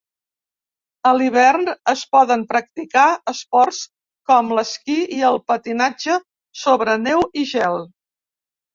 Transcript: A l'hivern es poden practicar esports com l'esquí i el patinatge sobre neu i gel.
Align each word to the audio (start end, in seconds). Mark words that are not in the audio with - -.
A 1.09 1.11
l'hivern 1.17 1.69
es 1.93 2.01
poden 2.15 2.45
practicar 2.55 3.05
esports 3.33 3.83
com 4.33 4.51
l'esquí 4.61 4.99
i 5.21 5.23
el 5.33 5.41
patinatge 5.53 6.21
sobre 6.65 7.01
neu 7.07 7.27
i 7.45 7.49
gel. 7.57 7.83